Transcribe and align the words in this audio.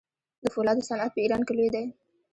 د 0.43 0.45
فولادو 0.53 0.87
صنعت 0.89 1.11
په 1.13 1.19
ایران 1.23 1.41
کې 1.47 1.53
لوی 1.57 1.69
دی. 1.75 1.85